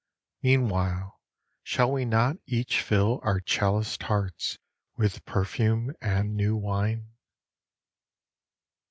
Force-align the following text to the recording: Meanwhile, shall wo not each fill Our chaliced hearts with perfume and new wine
Meanwhile, 0.41 1.21
shall 1.61 1.91
wo 1.91 2.03
not 2.03 2.37
each 2.47 2.81
fill 2.81 3.19
Our 3.21 3.39
chaliced 3.39 4.01
hearts 4.01 4.57
with 4.97 5.23
perfume 5.25 5.93
and 6.01 6.33
new 6.35 6.55
wine 6.57 7.11